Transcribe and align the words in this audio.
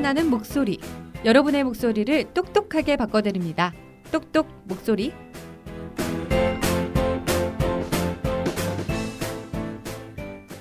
소리 0.00 0.02
나는 0.02 0.30
목소리. 0.30 0.78
여러분의 1.26 1.62
목소리를 1.62 2.32
똑똑하게 2.32 2.96
바꿔드립니다. 2.96 3.74
똑똑 4.10 4.48
목소리. 4.64 5.12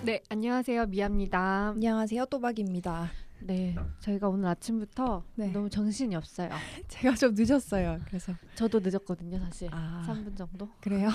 네, 0.04 0.22
안녕하세요. 0.28 0.88
미아입니다. 0.88 1.70
안녕하세요 1.70 2.26
또박입니다. 2.26 3.10
네, 3.40 3.78
저희가 4.02 4.28
오늘 4.28 4.50
아침부터 4.50 5.24
네. 5.36 5.54
너무 5.54 5.70
정신이 5.70 6.18
없어요. 6.18 6.50
제가 6.90 7.16
좀 7.16 7.34
늦었어요. 7.34 8.02
그래서 8.08 8.34
저도 8.56 8.82
늦었거든요, 8.82 9.40
사실. 9.40 9.70
아 9.72 10.04
3분 10.06 10.36
정도. 10.36 10.68
그래요? 10.82 11.08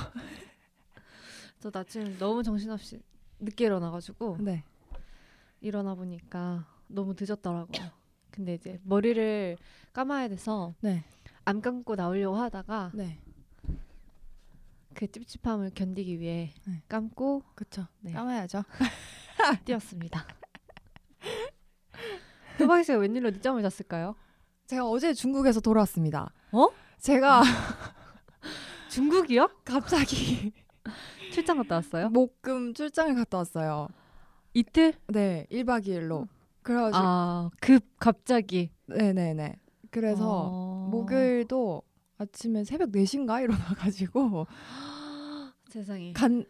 저도 1.61 1.79
아침 1.79 2.17
너무 2.17 2.43
정신없이 2.43 3.03
늦게 3.39 3.67
일어나가지고 3.67 4.39
네. 4.41 4.65
일어나 5.61 5.95
보니까 5.95 6.67
너무 6.89 7.15
늦었더라고요. 7.21 8.04
근데 8.35 8.55
이제 8.55 8.81
머리를 8.83 9.57
감아야 9.93 10.27
돼서 10.27 10.75
네. 10.81 11.05
안 11.45 11.61
감고 11.61 11.95
나오려고 11.95 12.37
하다가 12.37 12.91
네. 12.93 13.21
그 14.93 15.07
찝찝함을 15.07 15.71
견디기 15.73 16.19
위해 16.19 16.53
네. 16.67 16.83
감고 16.89 17.45
그쵸. 17.55 17.87
네. 18.01 18.13
까마야죠. 18.13 18.65
뛰었습니다. 19.65 20.27
토박이 22.59 22.83
씨가 22.83 22.99
웬일로 22.99 23.31
늦잠을 23.31 23.63
잤을까요? 23.63 24.17
제가 24.67 24.85
어제 24.89 25.15
중국에서 25.15 25.61
돌아왔습니다. 25.61 26.33
어? 26.51 26.69
제가 26.99 27.43
중국이요? 28.91 29.49
갑자기 29.65 30.53
출장 31.33 31.59
갔다 31.59 31.77
왔어요? 31.77 32.09
목금 32.09 32.75
출장을 32.75 33.15
갔다 33.15 33.39
왔어요. 33.39 33.87
이틀? 34.55 34.95
네. 35.07 35.47
1박 35.53 35.87
2일로. 35.87 36.27
그래가지고 36.65 36.99
아, 37.05 37.51
급 37.61 37.85
갑자기. 37.99 38.71
네네네. 38.87 39.57
그래서 39.91 40.49
어... 40.53 40.89
목요일도 40.91 41.83
아침에 42.19 42.65
새벽 42.65 42.91
4시인가 42.91 43.43
일어나가지고 43.43 44.47
세상에. 45.71 46.13
간 46.13 46.45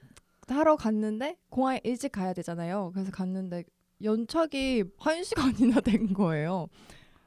하러 0.48 0.76
갔는데 0.76 1.36
공항에 1.50 1.80
일찍 1.84 2.12
가야 2.12 2.32
되잖아요. 2.32 2.90
그래서 2.94 3.10
갔는데 3.10 3.64
연착이 4.02 4.84
1시간이나 4.98 5.82
된 5.84 6.12
거예요. 6.14 6.68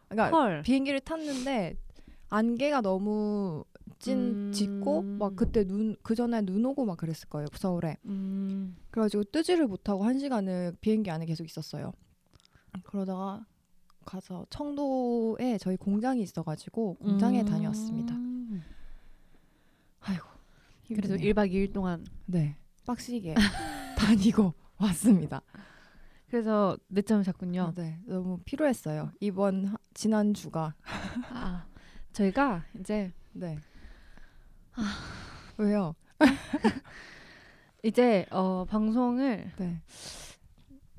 그러니까 0.09 0.38
헐. 0.38 0.61
비행기를 0.63 1.02
탔는데 1.02 1.75
안개가 2.30 2.81
너무 2.81 3.63
찐 3.99 4.47
음. 4.47 4.52
짙고 4.52 5.02
막 5.02 5.35
그때 5.35 5.63
눈 5.63 5.95
그 6.03 6.13
전에 6.15 6.41
눈 6.41 6.65
오고 6.65 6.85
막 6.85 6.97
그랬을 6.97 7.27
거예요 7.30 7.47
서울에 7.53 7.97
음, 8.05 8.75
그래가지고 8.91 9.23
뜨지를 9.25 9.65
못하고 9.67 10.03
한 10.03 10.19
시간을 10.19 10.75
비행기 10.81 11.09
안에 11.09 11.25
계속 11.25 11.45
있었어요 11.45 11.93
그러다가 12.84 13.46
가서 14.06 14.46
청도에 14.50 15.58
저희 15.58 15.76
공장이 15.78 16.22
있어가지고 16.22 16.96
공장에 16.96 17.42
음. 17.42 17.46
다녀왔습니다. 17.46 18.16
아이고 20.02 20.26
그래도 20.88 21.16
힘드네요. 21.16 21.34
1박 21.34 21.52
2일 21.52 21.73
동안 21.73 22.06
네. 22.26 22.56
빡시게 22.86 23.34
다니고 23.98 24.54
왔습니다. 24.78 25.42
그래서 26.30 26.78
늦잠을 26.90 27.23
잤군요. 27.23 27.73
네 27.76 28.00
너무 28.06 28.40
피로했어요. 28.45 29.12
이번 29.20 29.66
하- 29.66 29.78
지난 29.94 30.34
주가. 30.34 30.73
아, 31.32 31.66
저희가 32.14 32.64
이제 32.80 33.12
네. 33.34 33.58
왜요? 35.58 35.95
이제 37.84 38.26
어, 38.32 38.66
방송을 38.66 39.52
네 39.58 39.82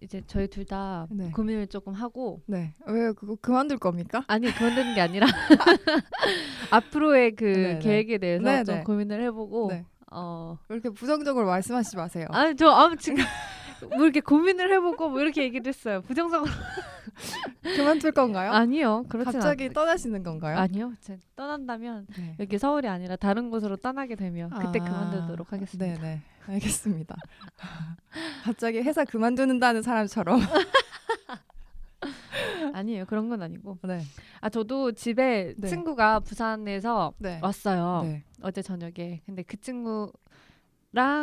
이제 0.02 0.22
저희 0.26 0.46
둘 0.48 0.64
다 0.64 1.06
네. 1.10 1.30
고민을 1.30 1.66
조금 1.68 1.94
하고 1.94 2.42
네. 2.46 2.74
왜요? 2.86 3.14
그거 3.14 3.36
그만둘 3.40 3.78
겁니까? 3.78 4.22
아니 4.26 4.52
그만두는 4.52 4.94
게 4.94 5.00
아니라 5.00 5.26
앞으로의 6.70 7.34
그 7.36 7.44
네네. 7.44 7.78
계획에 7.80 8.18
대해서 8.18 8.44
네네. 8.44 8.64
좀 8.64 8.84
고민을 8.84 9.22
해보고 9.22 9.68
네. 9.70 9.84
어왜 10.10 10.56
이렇게 10.70 10.90
부정적으로 10.90 11.46
말씀하시지 11.46 11.96
마세요. 11.96 12.26
아니 12.30 12.54
저 12.56 12.68
아무 12.68 12.96
지금 12.96 13.22
뭐 13.96 14.04
이렇게 14.04 14.20
고민을 14.20 14.70
해보고 14.72 15.08
뭐 15.08 15.20
이렇게 15.20 15.42
얘기를 15.42 15.66
했어요 15.68 16.00
부정적으로 16.02 16.50
그만둘 17.62 18.12
건가요? 18.12 18.50
아니요 18.52 19.04
그렇진 19.08 19.32
갑자기 19.32 19.64
않... 19.66 19.72
떠나시는 19.72 20.22
건가요? 20.22 20.58
아니요 20.58 20.92
제 21.00 21.18
떠난다면 21.36 22.06
네. 22.16 22.36
여기 22.40 22.58
서울이 22.58 22.88
아니라 22.88 23.16
다른 23.16 23.50
곳으로 23.50 23.76
떠나게 23.76 24.16
되면 24.16 24.50
그때 24.50 24.80
아, 24.80 24.84
그만두도록 24.84 25.52
하겠습니다 25.52 26.00
네네. 26.00 26.22
알겠습니다. 26.48 27.14
갑자기 28.44 28.78
회사 28.78 29.04
그만두는다는 29.04 29.82
사람처럼. 29.82 30.40
아니에요 32.72 33.04
그런 33.06 33.28
건 33.28 33.42
아니고 33.42 33.78
네. 33.84 34.00
아 34.40 34.48
저도 34.48 34.92
집에 34.92 35.54
네. 35.56 35.68
친구가 35.68 36.20
부산에서 36.20 37.12
네. 37.18 37.40
왔어요 37.42 38.02
네. 38.04 38.24
어제 38.42 38.62
저녁에 38.62 39.20
근데 39.26 39.42
그 39.42 39.56
친구랑 39.60 40.12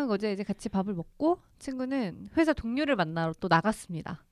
어제 0.09 0.33
이제 0.33 0.43
같이 0.43 0.67
밥을 0.69 0.93
먹고 0.93 1.39
친구는 1.59 2.29
회사 2.37 2.53
동료를 2.53 2.95
만나러 2.95 3.33
또 3.39 3.47
나갔습니다 3.47 4.23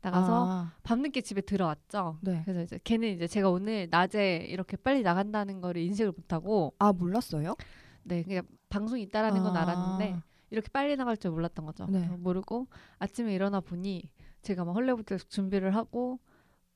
나가서 0.00 0.46
아, 0.48 0.72
밤늦게 0.84 1.22
집에 1.22 1.40
들어왔죠 1.40 2.18
네. 2.20 2.42
그래서 2.44 2.62
이제 2.62 2.78
걔는 2.84 3.08
이제 3.08 3.26
제가 3.26 3.50
오늘 3.50 3.88
낮에 3.90 4.46
이렇게 4.48 4.76
빨리 4.76 5.02
나간다는 5.02 5.60
거를 5.60 5.82
인식을 5.82 6.12
못하고 6.12 6.74
아 6.78 6.92
몰랐어요? 6.92 7.56
네 8.04 8.22
그냥 8.22 8.44
방송이 8.68 9.02
있다라는 9.02 9.42
건 9.42 9.56
아. 9.56 9.62
알았는데 9.62 10.22
이렇게 10.50 10.68
빨리 10.72 10.96
나갈 10.96 11.16
줄 11.16 11.30
몰랐던 11.30 11.64
거죠 11.66 11.86
네. 11.88 12.08
모르고 12.18 12.66
아침에 12.98 13.34
일어나 13.34 13.60
보니 13.60 14.02
제가 14.42 14.64
막 14.64 14.72
헐레부터 14.74 15.18
준비를 15.18 15.74
하고 15.74 16.18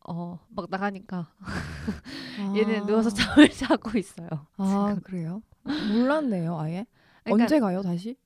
어 0.06 0.38
막 0.54 0.66
나가니까 0.68 1.32
아. 2.40 2.52
얘는 2.56 2.86
누워서 2.86 3.10
잠을 3.10 3.48
자고 3.50 3.96
있어요 3.98 4.28
아 4.56 4.96
그래요? 5.04 5.42
몰랐네요, 5.64 6.58
아예. 6.58 6.86
그러니까 7.24 7.44
언제 7.44 7.60
가요 7.60 7.82
다시? 7.82 8.16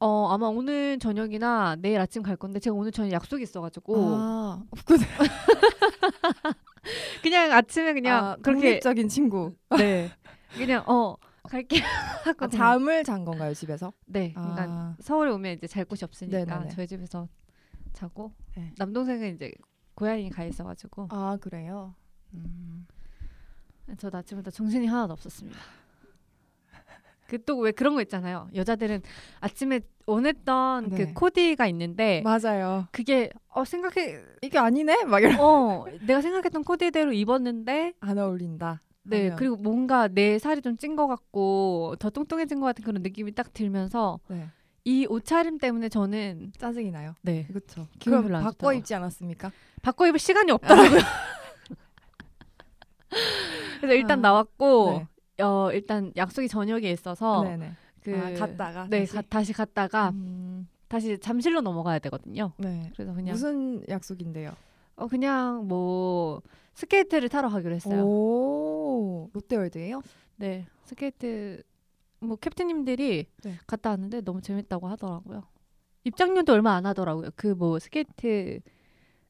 어 0.00 0.28
아마 0.30 0.46
오늘 0.46 0.98
저녁이나 0.98 1.76
내일 1.80 1.98
아침 2.00 2.22
갈 2.22 2.36
건데 2.36 2.60
제가 2.60 2.74
오늘 2.76 2.92
저녁 2.92 3.12
약속이 3.12 3.42
있어가지고 3.42 3.96
아, 3.96 4.62
그, 4.86 4.96
그냥 7.22 7.52
아침에 7.52 7.92
그냥 7.94 8.24
아, 8.24 8.36
그렇게 8.42 8.80
독립적인 8.80 9.08
친구. 9.08 9.54
네 9.76 10.10
그냥 10.56 10.84
어 10.86 11.16
갈게 11.48 11.80
하고 12.24 12.44
아, 12.46 12.48
잠을 12.48 13.04
잔 13.04 13.24
건가요 13.24 13.54
집에서? 13.54 13.92
네 14.06 14.32
그러니까 14.32 14.62
아, 14.62 14.96
서울에 15.00 15.30
오면 15.30 15.52
이제 15.58 15.66
잘 15.66 15.84
곳이 15.84 16.04
없으니까 16.04 16.44
네네네. 16.44 16.70
저희 16.70 16.86
집에서 16.86 17.28
자고 17.92 18.32
네. 18.56 18.72
남동생은 18.76 19.34
이제 19.36 19.52
고향이 19.94 20.30
가 20.30 20.44
있어가지고 20.44 21.08
아 21.10 21.36
그래요. 21.40 21.94
음. 22.32 22.86
저도 23.98 24.18
아침부터 24.18 24.50
정신이 24.50 24.86
하나도 24.86 25.12
없었습니다. 25.12 25.58
그또왜 27.28 27.72
그런 27.72 27.94
거 27.94 28.02
있잖아요. 28.02 28.48
여자들은 28.54 29.02
아침에 29.40 29.80
원했던 30.06 30.88
네. 30.90 30.96
그 30.96 31.12
코디가 31.12 31.66
있는데 31.68 32.22
맞아요. 32.22 32.86
그게 32.92 33.30
어 33.48 33.64
생각해 33.64 34.20
이게 34.42 34.58
아니네? 34.58 35.04
막 35.04 35.20
이런. 35.20 35.38
어 35.38 35.84
내가 36.06 36.20
생각했던 36.20 36.64
코디대로 36.64 37.12
입었는데 37.12 37.94
안 38.00 38.18
어울린다. 38.18 38.82
네 39.04 39.24
하면. 39.24 39.36
그리고 39.36 39.56
뭔가 39.56 40.08
내 40.08 40.38
살이 40.38 40.60
좀 40.62 40.76
찐 40.76 40.96
것 40.96 41.06
같고 41.06 41.94
더 41.98 42.10
뚱뚱해진 42.10 42.60
것 42.60 42.66
같은 42.66 42.84
그런 42.84 43.02
느낌이 43.02 43.32
딱 43.32 43.52
들면서 43.52 44.20
네. 44.28 44.48
이 44.84 45.06
옷차림 45.08 45.58
때문에 45.58 45.88
저는 45.88 46.52
짜증이 46.58 46.90
나요. 46.90 47.14
네 47.22 47.44
그렇죠. 47.46 47.86
그럼 48.02 48.28
바꿔 48.28 48.50
좋더라고요. 48.52 48.78
입지 48.78 48.94
않았습니까? 48.94 49.50
바꿔 49.82 50.06
입을 50.06 50.18
시간이 50.18 50.50
없더라고요. 50.52 51.00
그래서 53.80 53.94
일단 53.94 54.18
아, 54.20 54.22
나왔고 54.22 55.02
어 55.42 55.70
일단 55.72 56.12
약속이 56.16 56.48
저녁에 56.48 56.90
있어서 56.90 57.42
네네. 57.44 57.72
그 58.02 58.16
아, 58.16 58.34
갔다가 58.38 58.86
네 58.90 59.00
다시? 59.00 59.12
가- 59.14 59.22
다시 59.28 59.52
갔다가 59.52 60.10
음, 60.10 60.68
다시 60.88 61.18
잠실로 61.18 61.60
넘어가야 61.60 61.98
되거든요. 62.00 62.52
네. 62.58 62.90
그래서 62.94 63.14
그냥 63.14 63.32
무슨 63.32 63.82
약속인데요? 63.88 64.54
어 64.96 65.06
그냥 65.08 65.66
뭐 65.66 66.40
스케이트를 66.74 67.28
타러 67.28 67.48
가기로 67.48 67.74
했어요. 67.74 68.02
오 68.04 69.30
롯데월드예요? 69.32 70.02
네 70.36 70.66
스케이트 70.84 71.62
뭐 72.20 72.36
캡틴님들이 72.36 73.26
네. 73.44 73.54
갔다 73.66 73.90
왔는데 73.90 74.22
너무 74.22 74.40
재밌다고 74.40 74.88
하더라고요. 74.88 75.42
입장료도 76.04 76.52
얼마 76.52 76.74
안 76.74 76.86
하더라고요. 76.86 77.30
그 77.36 77.54
뭐 77.54 77.78
스케이트 77.78 78.60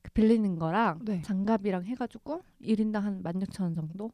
그 0.02 0.10
빌리는 0.12 0.58
거랑 0.58 1.00
네. 1.04 1.22
장갑이랑 1.22 1.84
해가지고 1.84 2.42
1인당 2.62 3.00
한 3.02 3.22
16,000원 3.22 3.74
정도? 3.74 4.10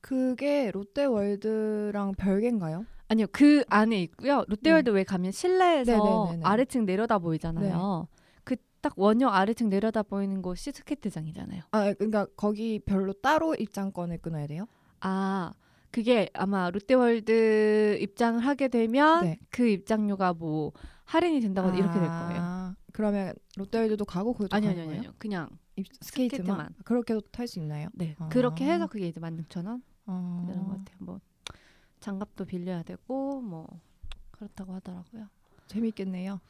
그게 0.00 0.70
롯데월드랑 0.72 2.14
별개인가요? 2.16 2.84
아니요 3.08 3.26
그 3.32 3.64
안에 3.68 4.02
있고요. 4.02 4.44
롯데월드 4.48 4.90
왜 4.90 5.02
가면 5.04 5.32
실내에서 5.32 5.92
네. 5.92 5.98
네네네네. 5.98 6.40
아래층 6.44 6.84
내려다 6.86 7.18
보이잖아요. 7.18 8.08
그 8.10 8.17
딱 8.88 8.94
원형 8.98 9.34
아래층 9.34 9.68
내려다 9.68 10.02
보이는 10.02 10.40
곳이 10.40 10.72
스케이트장이잖아요. 10.72 11.62
아 11.72 11.92
그러니까 11.92 12.26
거기 12.36 12.78
별로 12.78 13.12
따로 13.12 13.54
입장권을 13.54 14.18
끊어야 14.18 14.46
돼요? 14.46 14.66
아 15.00 15.52
그게 15.90 16.30
아마 16.32 16.70
롯데월드 16.70 17.98
입장을 18.00 18.40
하게 18.40 18.68
되면 18.68 19.24
네. 19.24 19.38
그 19.50 19.68
입장료가 19.68 20.32
뭐 20.32 20.72
할인이 21.04 21.40
된다거나 21.40 21.76
이렇게 21.76 21.98
될 21.98 22.08
거예요. 22.08 22.40
아, 22.40 22.74
그러면 22.94 23.34
롯데월드도 23.58 24.06
가고 24.06 24.32
거기도 24.32 24.56
아니요, 24.56 24.70
아니요? 24.70 24.84
아니요. 24.90 25.12
그냥 25.18 25.48
입- 25.76 25.86
스케이트만, 26.00 26.44
스케이트만. 26.46 26.74
그렇게도 26.84 27.20
탈 27.30 27.46
수 27.46 27.58
있나요? 27.58 27.88
네. 27.92 28.14
아. 28.18 28.28
그렇게 28.28 28.64
해서 28.64 28.86
그게 28.86 29.08
이제 29.08 29.20
16,000원 29.20 29.82
어. 30.06 30.44
되는 30.48 30.64
것 30.64 30.78
같아요. 30.78 30.96
뭐 31.00 31.20
장갑도 32.00 32.46
빌려야 32.46 32.82
되고 32.84 33.40
뭐 33.42 33.66
그렇다고 34.30 34.72
하더라고요. 34.74 35.28
재밌겠네요. 35.66 36.40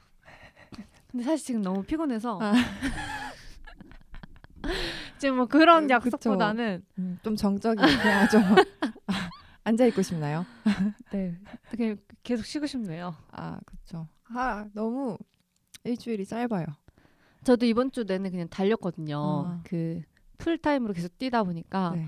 근데 1.19 1.31
사실 1.31 1.47
지금 1.47 1.62
너무 1.62 1.82
피곤해서 1.82 2.38
아. 2.41 2.53
지금 5.19 5.38
뭐 5.38 5.47
그런 5.47 5.91
음, 5.91 5.99
그쵸. 5.99 6.15
약속보다는 6.15 6.85
음, 6.99 7.19
좀 7.25 7.35
정적이 7.35 7.81
그냥 7.81 8.29
좀 8.29 8.41
앉아 9.65 9.87
있고 9.87 10.03
싶나요? 10.03 10.47
네 11.11 11.37
그냥 11.70 11.97
계속 12.23 12.47
쉬고 12.47 12.67
싶네요. 12.67 13.17
아 13.32 13.59
그렇죠. 13.67 14.06
아 14.32 14.65
너무 14.75 15.19
일주일이 15.82 16.25
짧아요. 16.25 16.67
저도 17.43 17.67
이번 17.67 17.91
주 17.91 18.05
내내 18.05 18.31
그냥 18.31 18.47
달렸거든요. 18.49 19.19
아. 19.19 19.61
그 19.65 20.00
풀타임으로 20.38 20.94
계속 20.94 21.19
뛰다 21.19 21.43
보니까 21.43 21.94
네. 21.97 22.06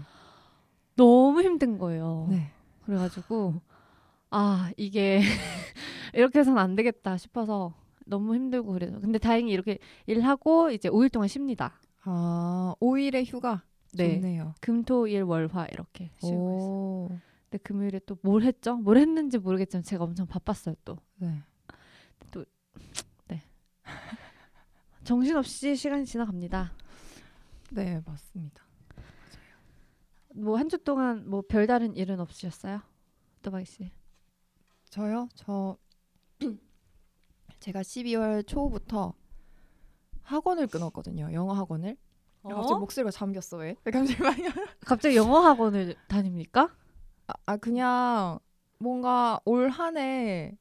너무 0.94 1.42
힘든 1.42 1.78
거예요. 1.78 2.28
네. 2.30 2.52
그래가지고 2.84 3.60
아 4.30 4.70
이게 4.76 5.20
이렇게 6.14 6.38
해서는 6.38 6.62
안 6.62 6.76
되겠다 6.76 7.16
싶어서 7.16 7.74
너무 8.10 8.34
힘들고 8.34 8.72
그래서 8.72 9.00
근데 9.00 9.18
다행히 9.18 9.52
이렇게 9.52 9.78
일하고 10.06 10.70
이제 10.70 10.88
5일 10.90 11.10
동안 11.12 11.28
쉽니다. 11.28 11.80
아 12.02 12.74
5일의 12.80 13.24
휴가 13.24 13.62
네. 13.94 14.14
좋네요. 14.20 14.54
금토일 14.60 15.22
월화 15.22 15.66
이렇게 15.72 16.10
쉬고 16.18 16.26
있어요. 16.28 16.38
오. 16.38 17.08
근데 17.50 17.62
금요일에 17.62 18.00
또 18.00 18.16
뭘 18.22 18.42
했죠? 18.42 18.76
뭘 18.76 18.96
했는지 18.98 19.38
모르겠지만 19.38 19.82
제가 19.82 20.04
엄청 20.04 20.26
바빴어요 20.26 20.74
또. 20.84 20.98
네. 21.16 21.42
정신없이 25.04 25.74
시간이 25.76 26.04
지나갑니다. 26.06 26.72
네 27.72 28.00
맞습니다. 28.04 28.62
뭐 30.34 30.56
한 30.58 30.68
주 30.68 30.78
동안 30.78 31.28
뭐 31.28 31.42
별다른 31.42 31.96
일은 31.96 32.20
없으셨어요? 32.20 32.80
또바이 33.42 33.64
씨. 33.64 33.90
저요? 34.90 35.28
저 35.34 35.76
제가 37.60 37.80
12월 37.82 38.42
초부터 38.46 39.14
학원을 40.22 40.66
끊었거든요. 40.66 41.28
영어 41.32 41.52
학원을. 41.52 41.96
갑자기 42.42 42.80
목소리가 42.80 43.10
잠겼어 43.10 43.58
왜? 43.58 43.76
왜 43.84 43.92
잠시만요. 43.92 44.48
갑자기 44.86 45.16
영어 45.16 45.40
학원을 45.40 45.94
다닙니까? 46.08 46.74
아, 47.26 47.32
아 47.46 47.56
그냥 47.58 48.38
뭔가 48.78 49.40
올 49.44 49.68
한 49.70 49.96
해 49.98 50.56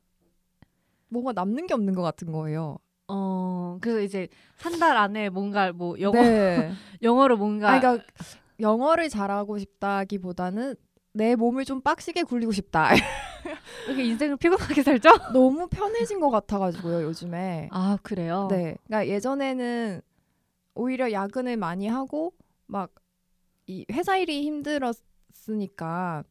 뭔가 1.07 1.31
남는 1.31 1.68
게 1.68 1.74
없는 1.74 1.96
것 1.96 2.01
같은 2.01 2.31
거예요. 2.31 2.78
어 3.07 3.78
그래서 3.81 4.01
이제 4.01 4.28
한 4.57 4.78
달 4.80 4.98
안에 4.98 5.30
뭔가 5.30 5.72
뭐 5.72 6.00
영어 6.00 6.22
네. 6.22 6.72
영어로 7.01 7.38
뭔가 7.38 7.74
아, 7.75 7.80
그러니까 7.80 8.06
영어를 8.60 9.07
잘하고 9.10 9.57
싶다기보다는 9.57 10.75
내 11.13 11.35
몸을 11.35 11.65
좀 11.65 11.81
빡시게 11.81 12.23
굴리고 12.23 12.51
싶다. 12.51 12.89
이렇게 13.88 14.03
인생을 14.06 14.38
피곤하게 14.38 14.83
살죠? 14.83 15.09
너무 15.33 15.67
편해진 15.67 16.19
것 16.19 16.29
같아가지고요 16.29 17.03
요즘에. 17.03 17.69
아 17.71 17.97
그래요? 18.03 18.47
네. 18.50 18.75
그러니까 18.88 19.07
예전에는 19.07 20.01
오히려 20.75 21.11
야근을 21.11 21.57
많이 21.57 21.88
하고 21.88 22.33
막 22.67 22.91
이 23.69 23.85
회사 23.91 24.17
일이 24.17 24.41
힘들었으니까 24.41 26.23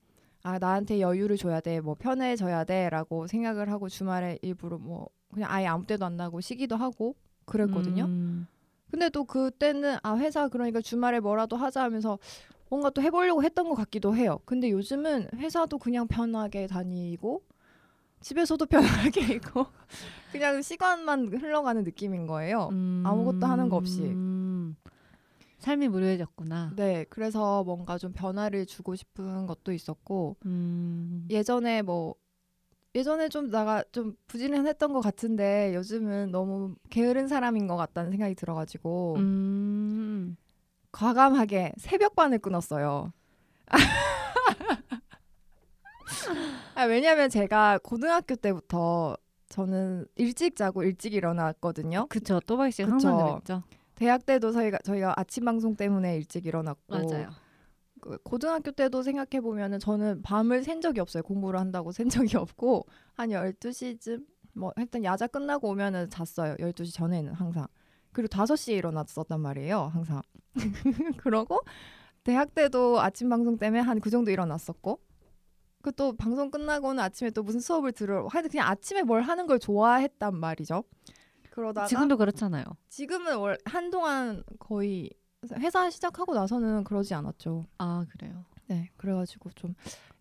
아 0.43 0.59
나한테 0.59 1.01
여유를 1.01 1.37
줘야 1.37 1.61
돼, 1.61 1.81
뭐 1.81 1.95
편해져야 1.95 2.65
돼라고 2.65 3.29
생각을 3.29 3.71
하고 3.71 3.89
주말에 3.89 4.41
일부러 4.43 4.77
뭐 4.77 5.09
그냥 5.33 5.49
아예 5.53 5.67
아무 5.69 5.87
때도 5.87 6.05
안 6.05 6.17
나고 6.17 6.41
쉬기도 6.41 6.75
하고 6.75 7.15
그랬거든요. 7.45 8.07
음, 8.07 8.49
근데 8.91 9.09
또 9.09 9.23
그때는 9.25 9.99
아 10.03 10.17
회사 10.17 10.49
그러니까 10.49 10.81
주말에 10.81 11.21
뭐라도 11.21 11.57
하자 11.57 11.85
하면서 11.85 12.19
뭔가 12.71 12.91
또 12.91 13.03
해보려고 13.03 13.43
했던 13.43 13.69
것 13.69 13.75
같기도 13.75 14.15
해요. 14.15 14.41
근데 14.45 14.71
요즘은 14.71 15.31
회사도 15.37 15.79
그냥 15.79 16.07
편하게 16.07 16.67
다니고 16.67 17.43
집에서도 18.21 18.65
편하게 18.67 19.35
있고 19.35 19.67
그냥 20.33 20.61
시간만 20.63 21.29
흘러가는 21.29 21.83
느낌인 21.83 22.27
거예요. 22.27 22.69
음, 22.71 23.03
아무것도 23.05 23.47
하는 23.47 23.69
거 23.69 23.77
없이. 23.77 24.03
음, 24.03 24.77
삶이 25.59 25.89
무료해졌구나. 25.89 26.73
네, 26.77 27.05
그래서 27.09 27.65
뭔가 27.65 27.99
좀 27.99 28.13
변화를 28.13 28.67
주고 28.67 28.95
싶은 28.95 29.47
것도 29.47 29.73
있었고 29.73 30.37
음, 30.47 31.27
예전에 31.31 31.83
뭐 31.83 32.15
예전에 32.95 33.29
좀 33.29 33.51
나가 33.51 33.85
좀 33.93 34.17
부지런했던 34.27 34.93
것 34.93 35.01
같은데 35.01 35.75
요즘은 35.75 36.31
너무 36.31 36.75
게으른 36.91 37.29
사람인 37.29 37.67
것 37.67 37.77
같다는 37.77 38.11
생각이 38.11 38.35
들어가지고 38.35 39.17
음, 39.19 40.37
과감하게 40.93 41.73
새벽반을 41.79 42.39
끊었어요. 42.39 43.13
아, 46.75 46.85
왜냐면 46.85 47.29
제가 47.29 47.79
고등학교 47.83 48.37
때부터 48.37 49.17
저는 49.49 50.07
일찍 50.17 50.57
자고 50.57 50.83
일찍 50.85 51.15
일어났거든요. 51.15 52.07
그쵸. 52.09 52.41
씨가 52.41 52.69
그쵸. 52.69 52.85
항상 52.91 53.17
그랬죠. 53.17 53.63
대학 53.95 54.25
때도 54.25 54.53
저희가 54.53 54.79
저희가 54.85 55.15
아침 55.17 55.45
방송 55.45 55.75
때문에 55.75 56.17
일찍 56.17 56.47
일어났고 56.47 56.83
맞아요. 56.87 57.31
그 58.01 58.17
고등학교 58.19 58.71
때도 58.71 59.03
생각해 59.03 59.41
보면은 59.41 59.81
저는 59.81 60.23
밤을 60.23 60.63
샌 60.63 60.81
적이 60.81 61.01
없어요. 61.01 61.23
공부를 61.25 61.59
한다고 61.59 61.91
샌 61.91 62.09
적이 62.09 62.37
없고 62.37 62.87
한 63.15 63.31
12시쯤 63.31 64.25
뭐 64.55 64.73
일단 64.77 65.03
야자 65.05 65.27
끝나고 65.27 65.69
오면은 65.69 66.11
잤어요. 66.11 66.55
12시 66.57 66.95
전에는 66.95 67.33
항상. 67.33 67.67
그리고 68.13 68.29
5시에 68.29 68.77
일어났었단 68.77 69.41
말이에요. 69.41 69.91
항상. 69.93 70.23
그러고 71.19 71.61
대학 72.25 72.55
때도 72.55 73.01
아침 73.01 73.29
방송 73.29 73.57
때문에 73.59 73.81
한 73.81 74.01
그 74.01 74.11
정도 74.11 74.31
일어났었고 74.31 75.01
그 75.83 75.93
또 75.93 76.17
방송 76.17 76.51
끝나고는 76.51 77.03
아침에 77.03 77.31
또 77.31 77.43
무슨 77.43 77.61
수업을 77.61 77.93
들어 77.93 78.27
하여튼 78.29 78.51
그냥 78.51 78.69
아침에 78.69 79.03
뭘 79.03 79.23
하는 79.23 79.47
걸 79.47 79.59
좋아했단 79.59 80.37
말이죠. 80.37 80.85
그러다가 81.51 81.87
지금도 81.87 82.17
그렇잖아요. 82.17 82.65
지금은 82.89 83.39
월 83.39 83.59
한동안 83.65 84.43
거의 84.59 85.11
회사 85.55 85.89
시작하고 85.89 86.35
나서는 86.35 86.85
그러지 86.85 87.15
않았죠. 87.15 87.65
아 87.79 88.05
그래요. 88.11 88.45
네, 88.67 88.91
그래가지고 88.97 89.51
좀 89.51 89.75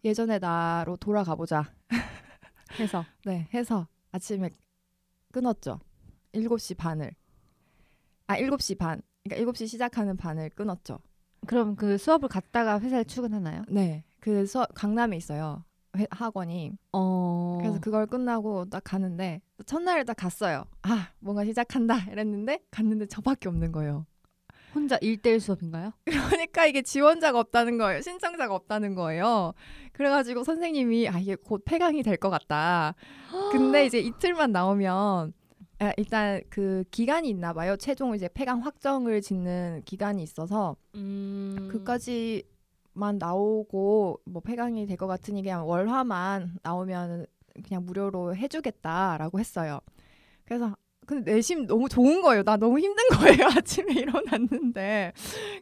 예전의 0.05 0.39
나로 0.39 0.95
돌아가 0.97 1.35
보자. 1.35 1.73
해서 2.79 3.03
네, 3.25 3.49
해서 3.53 3.87
아침에 4.11 4.49
끊었죠. 5.31 5.79
7시 6.33 6.77
반을. 6.77 7.13
아, 8.27 8.35
7시 8.37 8.77
반. 8.77 9.01
그러니까 9.23 9.51
7시 9.51 9.67
시작하는 9.67 10.17
반을 10.17 10.49
끊었죠. 10.51 10.99
그럼 11.45 11.75
그 11.75 11.97
수업을 11.97 12.29
갔다가 12.29 12.79
회사에 12.79 13.03
출근하나요? 13.03 13.63
네. 13.69 14.03
그 14.19 14.45
서, 14.45 14.65
강남에 14.73 15.15
있어요. 15.17 15.63
회, 15.97 16.05
학원이. 16.11 16.73
어. 16.93 17.57
그래서 17.61 17.79
그걸 17.79 18.05
끝나고 18.05 18.65
딱 18.69 18.83
가는데 18.83 19.41
첫날에 19.65 20.03
딱 20.03 20.15
갔어요. 20.15 20.65
아, 20.83 21.09
뭔가 21.19 21.45
시작한다 21.45 22.05
이랬는데 22.11 22.59
갔는데 22.71 23.07
저밖에 23.07 23.47
없는 23.49 23.71
거예요. 23.71 24.05
혼자 24.75 24.97
1대1 24.97 25.39
수업인가요? 25.39 25.91
그러니까 26.05 26.65
이게 26.67 26.81
지원자가 26.81 27.39
없다는 27.39 27.77
거예요. 27.77 28.01
신청자가 28.01 28.53
없다는 28.53 28.93
거예요. 28.95 29.53
그래가지고 29.93 30.43
선생님이 30.43 31.07
아 31.09 31.17
이게 31.19 31.35
곧 31.35 31.63
폐강이 31.65 32.03
될 32.03 32.17
것 32.17 32.29
같다. 32.29 32.93
근데 33.51 33.85
이제 33.87 33.99
이틀만 33.99 34.51
나오면 34.51 35.33
아, 35.79 35.91
일단 35.97 36.41
그 36.49 36.83
기간이 36.91 37.29
있나 37.29 37.53
봐요. 37.53 37.75
최종 37.77 38.15
이제 38.15 38.27
폐강 38.33 38.61
확정을 38.63 39.21
짓는 39.21 39.83
기간이 39.85 40.23
있어서 40.23 40.75
음. 40.95 41.67
그까지만 41.71 43.17
나오고 43.19 44.21
뭐 44.25 44.41
폐강이 44.41 44.87
될 44.87 44.97
것 44.97 45.05
같으니 45.07 45.43
그냥 45.43 45.67
월화만 45.67 46.57
나오면 46.63 47.27
그냥 47.63 47.85
무료로 47.85 48.35
해주겠다라고 48.35 49.39
했어요. 49.39 49.79
그래서 50.45 50.75
근데 51.05 51.33
내심 51.35 51.67
너무 51.67 51.87
좋은 51.87 52.21
거예요. 52.21 52.43
나 52.43 52.57
너무 52.57 52.79
힘든 52.79 53.03
거예요. 53.09 53.47
아침에 53.63 53.93
일어났는데. 53.93 55.13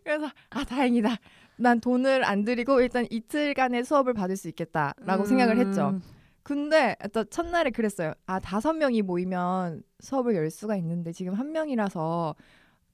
그래서 0.04 0.28
아 0.50 0.64
다행이다. 0.64 1.18
난 1.58 1.80
돈을 1.80 2.24
안 2.26 2.44
들이고 2.46 2.82
일단 2.82 3.06
이틀간의 3.10 3.84
수업을 3.86 4.14
받을 4.14 4.38
수 4.38 4.48
있겠다라고 4.50 5.24
음. 5.24 5.26
생각을 5.26 5.58
했죠. 5.58 6.00
근데 6.46 6.96
또 7.12 7.24
첫날에 7.24 7.72
그랬어요. 7.72 8.14
아 8.28 8.40
다섯 8.40 8.74
명이 8.74 9.02
모이면 9.02 9.82
수업을 10.00 10.36
열 10.36 10.52
수가 10.52 10.76
있는데 10.76 11.12
지금 11.12 11.34
한 11.34 11.52
명이라서 11.52 12.36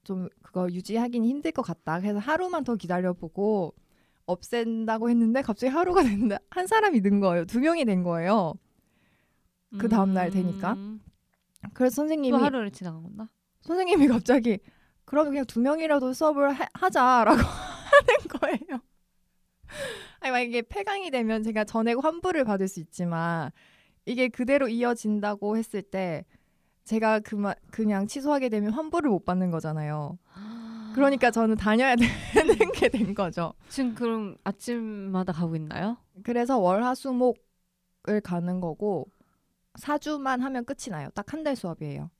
좀 0.04 0.30
그거 0.42 0.70
유지하기는 0.70 1.28
힘들 1.28 1.52
것 1.52 1.60
같다. 1.60 2.00
그래서 2.00 2.18
하루만 2.18 2.64
더 2.64 2.76
기다려보고 2.76 3.74
없앤다고 4.24 5.10
했는데 5.10 5.42
갑자기 5.42 5.70
하루가 5.70 6.00
됐는데 6.02 6.38
한 6.48 6.66
사람이 6.66 7.02
는 7.02 7.20
거예요. 7.20 7.44
두 7.44 7.60
명이 7.60 7.84
된 7.84 8.02
거예요. 8.02 8.54
그 9.78 9.86
다음 9.86 10.14
날 10.14 10.30
되니까. 10.30 10.72
음. 10.72 11.02
그래서 11.74 11.96
선생님이 11.96 12.38
또 12.38 12.42
하루를 12.42 12.70
지나간 12.70 13.02
건가? 13.02 13.28
선생님이 13.60 14.08
갑자기 14.08 14.60
그럼 15.04 15.28
그냥 15.28 15.44
두 15.44 15.60
명이라도 15.60 16.14
수업을 16.14 16.54
하, 16.54 16.66
하자라고 16.72 17.36
하는 17.36 18.28
거예요. 18.30 18.80
아니 20.22 20.30
만약에 20.30 20.62
폐강이 20.62 21.10
되면 21.10 21.42
제가 21.42 21.64
전액 21.64 22.02
환불을 22.02 22.44
받을 22.44 22.68
수 22.68 22.80
있지만 22.80 23.50
이게 24.06 24.28
그대로 24.28 24.68
이어진다고 24.68 25.56
했을 25.56 25.82
때 25.82 26.24
제가 26.84 27.20
그만 27.20 27.54
그냥 27.70 28.06
취소하게 28.06 28.48
되면 28.48 28.72
환불을 28.72 29.10
못 29.10 29.24
받는 29.24 29.50
거잖아요. 29.50 30.18
그러니까 30.94 31.30
저는 31.30 31.56
다녀야 31.56 31.96
되는 31.96 32.72
게 32.72 32.88
된 32.88 33.14
거죠. 33.14 33.54
지금 33.68 33.94
그럼 33.94 34.36
아침마다 34.44 35.32
가고 35.32 35.56
있나요? 35.56 35.96
그래서 36.22 36.58
월화수목을 36.58 38.20
가는 38.22 38.60
거고 38.60 39.08
4주만 39.74 40.40
하면 40.40 40.64
끝이 40.64 40.90
나요. 40.90 41.08
딱 41.14 41.32
한 41.32 41.42
달 41.44 41.56
수업이에요. 41.56 42.10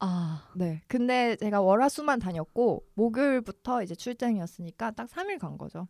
아, 0.00 0.48
네. 0.56 0.82
근데 0.88 1.36
제가 1.36 1.60
월화수만 1.60 2.18
다녔고 2.20 2.84
목요일부터 2.94 3.82
이제 3.82 3.94
출장이었으니까 3.94 4.92
딱 4.92 5.08
3일 5.08 5.38
간 5.38 5.56
거죠. 5.58 5.86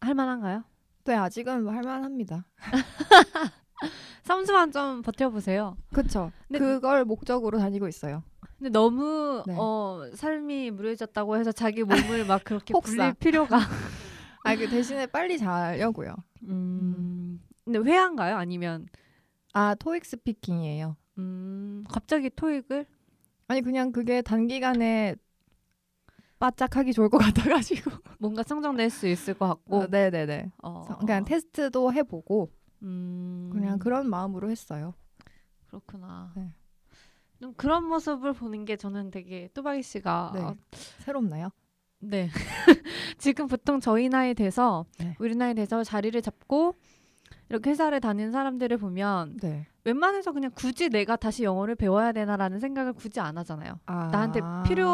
할 0.00 0.14
만한가요? 0.14 0.64
네, 1.04 1.14
아직은 1.14 1.68
할만합니다. 1.68 2.44
3주만 4.24 4.72
좀 4.72 5.02
버텨보세요. 5.02 5.76
근데- 6.48 6.58
그걸 6.58 7.04
목적으로 7.04 7.58
다니고 7.58 7.88
있어요. 7.88 8.22
근데 8.58 8.70
너무 8.70 9.42
네. 9.46 9.54
어, 9.56 10.02
삶이 10.14 10.72
무료해졌다고 10.72 11.36
해서 11.36 11.52
자기 11.52 11.84
몸을 11.84 12.26
막 12.26 12.42
그렇게 12.44 12.72
혹사. 12.74 13.12
필요가. 13.14 13.58
아, 14.44 14.56
그 14.56 14.68
대신에 14.68 15.06
빨리 15.06 15.38
자려고요. 15.38 16.14
음. 16.42 17.40
근데 17.64 17.78
회화인가요? 17.78 18.36
아니면 18.36 18.86
아, 19.52 19.74
토익 19.76 20.04
스피킹이에요. 20.04 20.96
음, 21.18 21.84
갑자기 21.88 22.30
토익을? 22.30 22.86
아니 23.46 23.62
그냥 23.62 23.92
그게 23.92 24.20
단기간에 24.22 25.14
바짝 26.38 26.76
하기 26.76 26.92
좋을 26.92 27.08
것 27.08 27.18
같아가지고. 27.18 27.90
뭔가 28.18 28.42
성장될 28.42 28.90
수 28.90 29.06
있을 29.08 29.34
것 29.34 29.48
같고. 29.48 29.76
어, 29.76 29.86
네네네. 29.86 30.52
어, 30.62 30.98
그냥 30.98 31.24
테스트도 31.24 31.92
해보고 31.92 32.50
음, 32.82 33.50
그냥 33.52 33.78
그런 33.78 34.08
마음으로 34.08 34.50
했어요. 34.50 34.94
그렇구나. 35.66 36.32
네. 36.36 36.52
좀 37.40 37.54
그런 37.54 37.84
모습을 37.84 38.32
보는 38.32 38.64
게 38.64 38.76
저는 38.76 39.10
되게 39.10 39.48
뚜바기 39.54 39.82
씨가 39.82 40.32
네. 40.34 40.40
어, 40.40 40.56
새롭나요? 40.98 41.50
네. 42.00 42.30
지금 43.18 43.46
보통 43.46 43.80
저희 43.80 44.08
나이 44.08 44.34
돼서 44.34 44.86
네. 44.98 45.16
우리 45.18 45.34
나이 45.34 45.54
돼서 45.54 45.84
자리를 45.84 46.20
잡고 46.20 46.74
이렇게 47.48 47.70
회사를 47.70 48.00
다니는 48.00 48.32
사람들을 48.32 48.76
보면 48.76 49.38
네. 49.40 49.66
웬만해서 49.84 50.32
그냥 50.32 50.50
굳이 50.54 50.88
내가 50.90 51.16
다시 51.16 51.44
영어를 51.44 51.74
배워야 51.76 52.12
되나라는 52.12 52.60
생각을 52.60 52.92
굳이 52.92 53.20
안 53.20 53.38
하잖아요. 53.38 53.78
아. 53.86 54.08
나한테 54.08 54.40
필요 54.66 54.86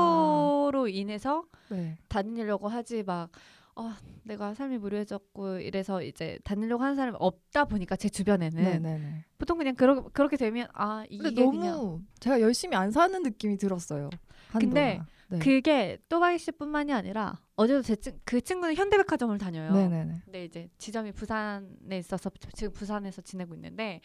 로 0.71 0.89
인해서 0.89 1.45
네. 1.71 1.97
다니려고 2.09 2.69
하지 2.69 3.03
막 3.03 3.31
어, 3.77 3.93
내가 4.23 4.55
삶이 4.55 4.79
무료해졌고 4.79 5.59
이래서 5.59 6.03
이제 6.03 6.39
다니려고 6.45 6.83
하는 6.83 6.97
사람이 6.97 7.17
없다 7.21 7.65
보니까 7.65 7.97
제 7.97 8.09
주변에는 8.09 8.63
네네네. 8.63 9.25
보통 9.39 9.59
그냥 9.59 9.75
그러, 9.75 10.03
그렇게 10.09 10.37
되면 10.37 10.69
아 10.73 11.05
이게 11.09 11.31
너무 11.31 11.59
그냥 11.59 12.07
제가 12.21 12.41
열심히 12.41 12.77
안 12.77 12.91
사는 12.91 13.23
느낌이 13.23 13.57
들었어요. 13.57 14.11
근데. 14.51 15.01
네. 15.29 15.39
그게 15.39 15.99
또바이 16.09 16.39
씨뿐만이 16.39 16.93
아니라 16.93 17.41
어제도 17.57 17.81
제 17.81 17.97
친, 17.97 18.21
그 18.25 18.41
친구는 18.43 18.75
현대백화점을 18.75 19.37
다녀요. 19.39 19.73
네네네. 19.73 20.21
근데 20.25 20.45
이제 20.45 20.69
지점이 20.79 21.13
부산에 21.13 21.99
있어서 21.99 22.31
지금 22.53 22.73
부산에서 22.73 23.23
지내고 23.23 23.55
있는데 23.55 24.01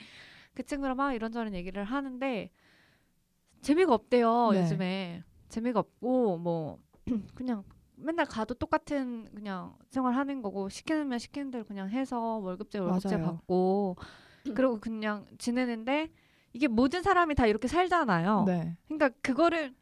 그 0.54 0.64
친구랑 0.64 0.96
막 0.96 1.14
이런저런 1.14 1.54
얘기를 1.54 1.84
하는데 1.84 2.50
재미가 3.62 3.94
없대요 3.94 4.52
네. 4.52 4.62
요즘에 4.62 5.24
재미가 5.50 5.80
없고 5.80 6.38
뭐 6.38 6.80
그냥 7.36 7.64
맨날 7.96 8.26
가도 8.26 8.54
똑같은 8.54 9.28
그냥 9.36 9.76
생활하는 9.90 10.42
거고 10.42 10.70
시키면 10.70 11.20
시키는 11.20 11.52
대로 11.52 11.66
그냥 11.66 11.90
해서 11.90 12.38
월급제 12.38 12.80
월급제 12.80 13.18
맞아요. 13.18 13.26
받고 13.26 13.98
그리고 14.56 14.80
그냥 14.80 15.26
지내는데 15.38 16.10
이게 16.54 16.68
모든 16.68 17.04
사람이 17.04 17.36
다 17.36 17.46
이렇게 17.46 17.68
살잖아요. 17.68 18.46
네. 18.48 18.78
그러니까 18.88 19.10
그거를 19.22 19.76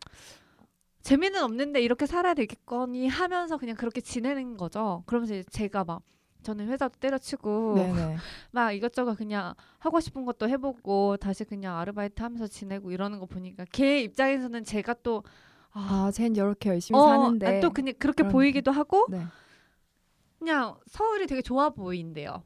재미는 1.01 1.41
없는데 1.41 1.81
이렇게 1.81 2.05
살아야 2.05 2.33
되겠거니 2.33 3.07
하면서 3.07 3.57
그냥 3.57 3.75
그렇게 3.75 4.01
지내는 4.01 4.57
거죠. 4.57 5.03
그러면서 5.05 5.41
제가 5.50 5.86
막 5.86 6.01
저는 6.43 6.67
회사도 6.67 7.00
때려치고 7.00 7.75
네네. 7.75 8.15
막 8.51 8.71
이것저것 8.71 9.15
그냥 9.15 9.53
하고 9.79 10.00
싶은 10.00 10.25
것도 10.25 10.50
해보고 10.50 11.17
다시 11.17 11.45
그냥 11.45 11.77
아르바이트 11.77 12.21
하면서 12.21 12.47
지내고 12.47 12.91
이러는 12.91 13.19
거 13.19 13.25
보니까 13.25 13.65
걔 13.71 14.01
입장에서는 14.01 14.63
제가 14.65 14.95
또 15.03 15.24
아, 15.77 16.05
아, 16.07 16.12
쟨 16.12 16.36
이렇게 16.36 16.69
열심히 16.69 17.00
어, 17.00 17.03
사는데. 17.03 17.57
아, 17.57 17.60
또 17.60 17.72
그냥 17.72 17.93
그렇게 18.00 18.24
그런 18.24 18.31
보이기도 18.31 18.72
하고 18.72 19.05
네. 19.10 19.24
그냥 20.39 20.77
서울이 20.88 21.27
되게 21.27 21.41
좋아 21.41 21.69
보인대요. 21.69 22.43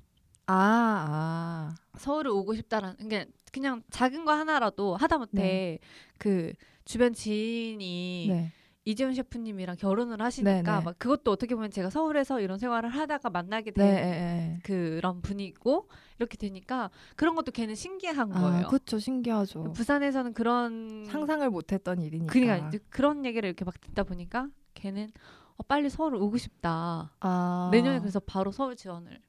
아, 0.47 0.53
아. 0.53 1.75
서울을 1.97 2.31
오고 2.31 2.55
싶다라는 2.55 2.97
그냥 2.97 3.25
그냥 3.51 3.83
작은 3.89 4.25
거 4.25 4.33
하나라도 4.33 4.95
하다못해 4.95 5.79
그 6.17 6.53
주변 6.85 7.13
지인이 7.13 8.27
네. 8.29 8.51
이재훈 8.83 9.13
셰프님이랑 9.13 9.75
결혼을 9.77 10.21
하시니까 10.21 10.53
네, 10.53 10.61
네. 10.63 10.83
막 10.83 10.97
그것도 10.97 11.31
어떻게 11.31 11.53
보면 11.53 11.69
제가 11.69 11.91
서울에서 11.91 12.41
이런 12.41 12.57
생활을 12.57 12.89
하다가 12.89 13.29
만나게 13.29 13.71
네. 13.71 13.73
된 13.73 13.95
예, 13.95 14.09
예. 14.09 14.59
그런 14.63 15.21
분이고 15.21 15.88
이렇게 16.17 16.38
되니까 16.38 16.89
그런 17.15 17.35
것도 17.35 17.51
걔는 17.51 17.75
신기한 17.75 18.31
아, 18.33 18.41
거예요. 18.41 18.67
그쵸. 18.67 18.97
신기하죠. 18.97 19.73
부산에서는 19.73 20.33
그런 20.33 21.05
상상을 21.05 21.47
못했던 21.51 22.01
일이니까. 22.01 22.33
그러니까 22.33 22.71
그런 22.89 23.23
얘기를 23.25 23.47
이렇게 23.47 23.65
막 23.65 23.79
듣다 23.79 24.03
보니까 24.03 24.47
걔는 24.73 25.11
어, 25.57 25.63
빨리 25.63 25.89
서울 25.89 26.15
오고 26.15 26.38
싶다. 26.38 27.15
아. 27.19 27.69
내년에 27.71 28.00
그래서 28.00 28.19
바로 28.19 28.51
서울 28.51 28.75
지원을. 28.75 29.21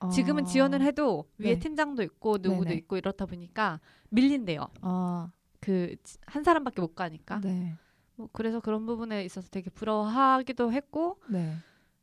아. 0.00 0.10
지금은 0.10 0.44
지원을 0.44 0.82
해도 0.82 1.30
위에 1.38 1.54
네. 1.54 1.58
팀장도 1.58 2.02
있고 2.02 2.38
누구도 2.42 2.64
네네. 2.64 2.76
있고 2.76 2.98
이렇다 2.98 3.24
보니까 3.24 3.80
밀린대요. 4.10 4.68
아. 4.82 5.32
그한 5.60 6.44
사람밖에 6.44 6.82
못 6.82 6.94
가니까. 6.94 7.40
네. 7.40 7.74
뭐 8.18 8.28
그래서 8.32 8.60
그런 8.60 8.84
부분에 8.84 9.24
있어서 9.24 9.48
되게 9.48 9.70
부러워하기도 9.70 10.72
했고 10.72 11.20
네. 11.28 11.54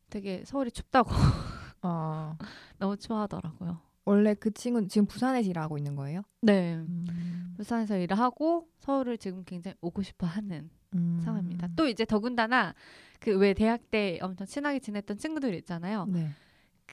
되게 0.09 0.43
서울이 0.45 0.71
춥다고 0.71 1.09
아. 1.81 2.37
너무 2.79 2.95
좋아하더라고요. 2.97 3.79
원래 4.05 4.33
그 4.33 4.51
친구는 4.53 4.87
지금 4.87 5.07
부산에서 5.07 5.49
일하고 5.49 5.77
있는 5.77 5.95
거예요? 5.95 6.21
네. 6.41 6.75
음. 6.75 7.53
부산에서 7.57 7.97
일을 7.97 8.17
하고 8.17 8.69
서울을 8.79 9.17
지금 9.17 9.43
굉장히 9.45 9.75
오고 9.81 10.03
싶어 10.03 10.25
하는 10.25 10.69
음. 10.93 11.19
상황입니다. 11.23 11.67
또 11.75 11.87
이제 11.87 12.05
더군다나 12.05 12.73
그 13.19 13.31
왜 13.31 13.53
대학 13.53 13.89
때 13.91 14.17
엄청 14.21 14.45
친하게 14.47 14.79
지냈던 14.79 15.17
친구들 15.17 15.53
있잖아요. 15.55 16.05
네. 16.05 16.29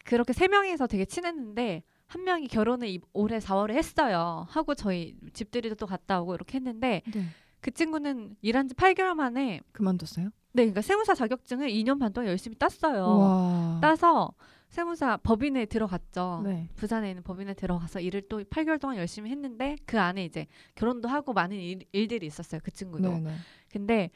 그렇게 0.05 0.33
세 0.33 0.49
명이서 0.49 0.87
되게 0.89 1.05
친했는데 1.05 1.83
한 2.07 2.25
명이 2.25 2.49
결혼을 2.49 2.89
이- 2.89 3.01
올해 3.13 3.39
4월에 3.39 3.73
했어요. 3.75 4.47
하고 4.49 4.75
저희 4.75 5.15
집들이도 5.33 5.77
또 5.77 5.87
갔다 5.87 6.21
오고 6.23 6.35
이렇게 6.35 6.57
했는데 6.59 7.03
네. 7.13 7.27
그 7.63 7.71
친구는 7.71 8.37
일한 8.43 8.69
지 8.69 8.75
8개월 8.75 9.15
만에 9.15 9.61
그만뒀어요? 9.71 10.27
네, 10.55 10.65
그러니까 10.65 10.83
세무사 10.83 11.15
자격증을 11.15 11.69
2년 11.69 11.99
반 11.99 12.13
동안 12.13 12.29
열심히 12.29 12.59
땄어요. 12.59 13.07
와. 13.07 13.79
따서 13.81 14.35
세무사 14.69 15.17
법인에 15.19 15.67
들어갔죠. 15.67 16.43
네. 16.45 16.69
부산에 16.75 17.11
있는 17.11 17.23
법인에 17.23 17.55
들어가서 17.55 18.01
일을 18.01 18.23
또 18.29 18.43
8개월 18.43 18.81
동안 18.81 18.97
열심히 18.97 19.31
했는데 19.31 19.77
그 19.87 20.01
안에 20.01 20.25
이제 20.25 20.47
결혼도 20.75 21.09
하고 21.09 21.33
많은 21.33 21.57
일, 21.57 22.09
들이 22.09 22.27
있었어요. 22.27 22.61
그 22.65 22.73
친구도. 22.73 23.09
네, 23.09 23.21
네. 23.21 23.35
근데 23.71 24.11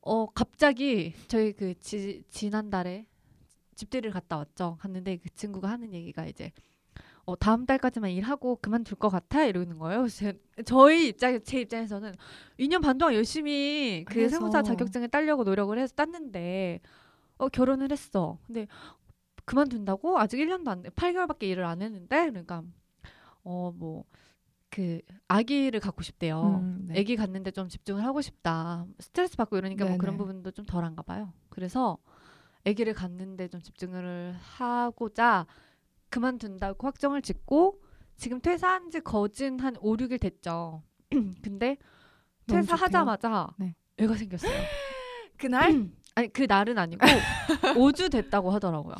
어 0.00 0.26
갑자기 0.26 1.12
저희 1.26 1.52
그 1.52 1.74
지, 1.80 2.22
지난달에 2.30 3.06
집들이를 3.74 4.12
갔다 4.12 4.36
왔죠. 4.36 4.76
갔는데 4.80 5.16
그 5.16 5.28
친구가 5.30 5.68
하는 5.68 5.92
얘기가 5.92 6.26
이제 6.26 6.52
어 7.30 7.36
다음 7.36 7.64
달까지만 7.64 8.10
일하고 8.10 8.56
그만둘 8.60 8.98
것 8.98 9.08
같아 9.08 9.44
이러는 9.44 9.78
거예요. 9.78 10.08
제, 10.08 10.34
저희 10.64 11.08
입장에 11.08 11.38
제 11.40 11.60
입장에서는 11.60 12.12
2년 12.58 12.82
반 12.82 12.98
동안 12.98 13.14
열심히 13.14 14.04
그. 14.08 14.28
세무사 14.28 14.62
자격증을 14.62 15.08
따려고 15.08 15.44
노력을 15.44 15.76
해서 15.78 15.94
땄는데 15.94 16.80
어 17.38 17.48
결혼을 17.48 17.92
했어. 17.92 18.38
근데 18.46 18.66
그만둔다고 19.44 20.18
아직 20.18 20.38
1년도 20.38 20.68
안 20.68 20.82
돼. 20.82 20.90
8개월밖에 20.90 21.44
일을 21.44 21.64
안 21.64 21.82
했는데 21.82 22.30
그러니까 22.30 22.62
어 23.44 23.72
뭐 23.72 24.04
그 24.70 25.00
아기를 25.26 25.80
갖고 25.80 26.02
싶대요. 26.02 26.60
음, 26.62 26.86
네. 26.88 27.00
아기 27.00 27.16
갖는데 27.16 27.50
좀 27.50 27.68
집중을 27.68 28.04
하고 28.04 28.20
싶다. 28.20 28.86
스트레스 29.00 29.36
받고 29.36 29.56
이러니까 29.58 29.84
뭐 29.84 29.96
그런 29.96 30.14
네네. 30.14 30.18
부분도 30.18 30.52
좀 30.52 30.64
덜한가 30.64 31.02
봐요. 31.02 31.32
그래서 31.48 31.98
아기를 32.64 32.94
갖는데 32.94 33.48
좀 33.48 33.60
집중을 33.60 34.36
하고자 34.40 35.46
그만둔다고 36.10 36.86
확정을 36.86 37.22
짓고 37.22 37.80
지금 38.16 38.40
퇴사한 38.40 38.90
지 38.90 39.00
거진 39.00 39.58
한 39.60 39.76
5, 39.80 39.96
6일 39.96 40.20
됐죠. 40.20 40.82
근데 41.42 41.76
퇴사하자마자 42.46 43.48
네. 43.56 43.74
애가 43.98 44.14
생겼어요. 44.16 44.52
그날 45.38 45.88
아니 46.14 46.28
그 46.28 46.42
날은 46.42 46.76
아니고 46.76 47.06
5주 47.06 48.10
됐다고 48.10 48.50
하더라고요. 48.50 48.94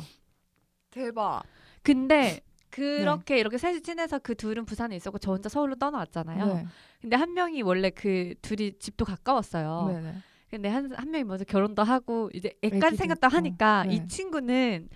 대박. 0.89 1.43
근데 1.83 2.39
그렇게 2.71 3.37
이렇게 3.37 3.57
셋이 3.57 3.81
친해서 3.81 4.17
그 4.17 4.33
둘은 4.33 4.65
부산에 4.65 4.95
있었고 4.95 5.19
저 5.19 5.31
혼자 5.31 5.49
서울로 5.49 5.75
떠나왔잖아요. 5.75 6.45
네. 6.45 6.65
근데 7.01 7.15
한 7.17 7.33
명이 7.33 7.61
원래 7.63 7.89
그 7.89 8.33
둘이 8.41 8.73
집도 8.79 9.03
가까웠어요. 9.05 9.89
네, 9.91 10.01
네. 10.01 10.15
근데 10.49 10.69
한, 10.69 10.91
한 10.93 11.11
명이 11.11 11.25
먼저 11.25 11.43
결혼도 11.43 11.83
하고 11.83 12.29
이제 12.33 12.53
애까지 12.61 12.95
생겼다. 12.95 13.27
하니까 13.27 13.83
네. 13.85 13.95
이 13.95 14.07
친구는 14.07 14.89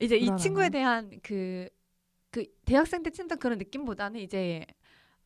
이제 0.00 0.16
이? 0.16 0.30
친구에 0.36 0.68
대한 0.68 1.10
그, 1.22 1.68
그 2.30 2.44
대학생 2.64 3.02
때 3.02 3.10
친던 3.10 3.38
그런 3.38 3.58
느낌보다는 3.58 4.20
이제 4.20 4.66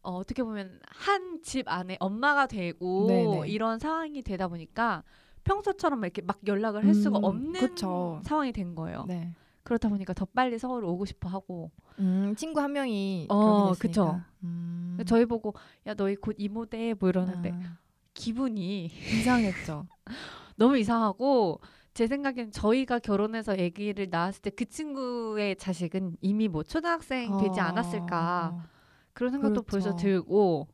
어, 0.03 0.13
어떻게 0.17 0.43
보면 0.43 0.81
한 0.87 1.41
집 1.43 1.67
안에 1.69 1.97
엄마가 2.01 2.47
되고 2.47 3.07
네네. 3.07 3.49
이런 3.49 3.79
상황이 3.79 4.23
되다 4.23 4.47
보니까 4.49 5.03
평소처럼 5.45 6.05
이렇게 6.05 6.21
막 6.21 6.39
연락을 6.47 6.85
할 6.85 6.95
수가 6.95 7.19
음, 7.19 7.25
없는 7.25 7.61
그쵸. 7.69 8.21
상황이 8.25 8.53
된 8.53 8.75
거예요. 8.75 9.05
네. 9.09 9.35
그렇다 9.63 9.89
보니까 9.89 10.13
더 10.13 10.27
빨리 10.27 10.59
서울 10.59 10.85
오고 10.85 11.07
싶어 11.07 11.29
하고 11.31 11.71
음, 11.99 12.35
친구 12.37 12.61
한 12.61 12.73
명이 12.73 13.27
어, 13.31 13.73
그쵸. 13.79 14.21
음. 14.43 14.99
저희 15.07 15.25
보고 15.25 15.55
야 15.87 15.95
너희 15.95 16.15
곧 16.17 16.35
이모 16.39 16.67
돼뭐 16.67 17.09
이러는데 17.09 17.51
아, 17.53 17.79
기분이 18.13 18.91
이상했죠. 19.11 19.87
너무 20.57 20.77
이상하고 20.77 21.61
제 21.95 22.07
생각엔 22.07 22.53
저희가 22.53 22.99
결혼해서 23.01 23.53
아기를 23.53 24.09
낳았을 24.11 24.43
때 24.43 24.51
그 24.51 24.65
친구의 24.67 25.57
자식은 25.57 26.17
이미 26.21 26.49
뭐 26.49 26.63
초등학생 26.63 27.37
되지 27.39 27.61
어, 27.61 27.65
않았을까 27.65 28.69
그런 29.13 29.33
생각도 29.33 29.63
벌써 29.63 29.91
그렇죠. 29.91 29.97
들고 29.97 30.69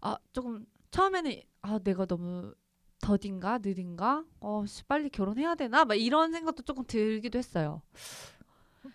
아 0.00 0.16
조금 0.32 0.66
처음에는 0.90 1.32
아 1.62 1.78
내가 1.78 2.06
너무 2.06 2.54
더딘가 3.00 3.58
느린가 3.58 4.24
어 4.40 4.64
씨, 4.66 4.84
빨리 4.84 5.08
결혼해야 5.10 5.54
되나 5.56 5.84
막 5.84 5.94
이런 5.96 6.32
생각도 6.32 6.62
조금 6.62 6.84
들기도 6.86 7.38
했어요. 7.38 7.82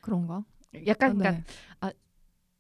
그런가? 0.02 0.44
약간 0.86 1.18
네. 1.18 1.44
그러니까 1.80 1.98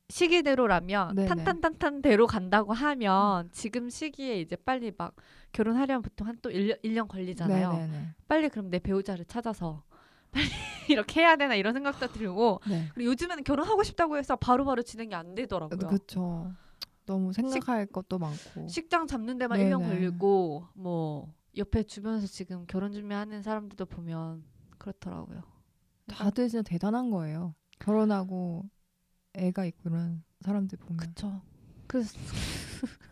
시기대로라면 0.09 1.15
네네. 1.15 1.27
탄탄탄탄대로 1.27 2.27
간다고 2.27 2.73
하면 2.73 3.49
지금 3.51 3.89
시기에 3.89 4.39
이제 4.39 4.55
빨리 4.55 4.91
막 4.97 5.15
결혼하려면 5.51 6.01
보통 6.01 6.27
한 6.27 6.37
또 6.41 6.49
1년, 6.49 6.81
1년 6.83 7.07
걸리잖아요. 7.07 7.71
네네네. 7.71 8.07
빨리 8.27 8.49
그럼 8.49 8.69
내 8.69 8.79
배우자를 8.79 9.25
찾아서 9.25 9.83
빨리 10.31 10.45
이렇게 10.89 11.21
해야 11.21 11.35
되나 11.35 11.55
이런 11.55 11.73
생각도 11.73 12.07
들고 12.07 12.61
네. 12.69 12.87
그리고 12.93 13.11
요즘에는 13.11 13.43
결혼하고 13.43 13.83
싶다고 13.83 14.17
해서 14.17 14.35
바로바로 14.35 14.81
진행이 14.83 15.13
안 15.13 15.35
되더라고요. 15.35 15.77
그렇죠. 15.77 16.53
너무 17.05 17.33
생각할 17.33 17.87
것도 17.87 18.17
많고. 18.19 18.67
식장 18.67 19.07
잡는 19.07 19.37
데만 19.37 19.57
네네. 19.57 19.71
1년 19.71 19.83
걸리고 19.83 20.67
뭐 20.73 21.33
옆에 21.57 21.83
주변에서 21.83 22.27
지금 22.27 22.65
결혼 22.67 22.91
준비하는 22.91 23.41
사람들도 23.41 23.85
보면 23.87 24.43
그렇더라고요. 24.77 25.41
다들 26.07 26.47
진짜 26.47 26.61
대단한 26.61 27.09
거예요. 27.09 27.55
결혼하고 27.79 28.69
애가 29.37 29.65
있고 29.65 29.89
이런 29.89 30.23
사람들 30.41 30.77
보면. 30.79 30.97
그쵸. 30.97 31.41
그래서 31.87 32.17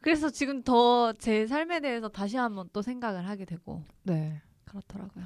그래서 0.00 0.30
지금 0.30 0.62
더 0.62 1.12
제 1.18 1.46
삶에 1.46 1.80
대해서 1.80 2.08
다시 2.08 2.36
한번 2.36 2.68
또 2.72 2.82
생각을 2.82 3.28
하게 3.28 3.44
되고 3.44 3.82
네. 4.02 4.42
그렇더라고요. 4.64 5.24